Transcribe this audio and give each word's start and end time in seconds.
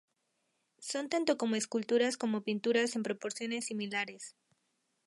Son 0.79 1.09
tanto 1.09 1.37
esculturas 1.53 2.17
como 2.17 2.41
pinturas 2.43 2.95
en 2.95 3.03
proporciones 3.03 3.65
similares. 3.65 4.35